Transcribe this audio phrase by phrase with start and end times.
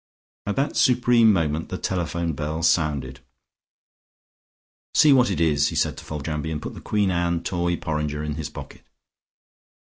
[0.47, 3.19] At that supreme moment the telephone bell sounded.
[4.95, 8.23] "See what it is," he said to Foljambe, and put the Queen Anne toy porringer
[8.23, 8.83] in his pocket.